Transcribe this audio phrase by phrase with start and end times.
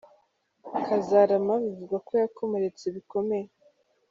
[0.85, 3.47] Kazarama bivugwa ko yakomeretse bikomeye